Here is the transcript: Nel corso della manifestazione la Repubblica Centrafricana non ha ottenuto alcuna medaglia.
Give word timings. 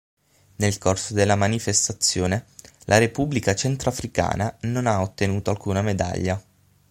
Nel 0.55 0.79
corso 0.79 1.13
della 1.13 1.35
manifestazione 1.35 2.47
la 2.85 2.97
Repubblica 2.97 3.53
Centrafricana 3.53 4.57
non 4.61 4.87
ha 4.87 5.03
ottenuto 5.03 5.51
alcuna 5.51 5.83
medaglia. 5.83 6.43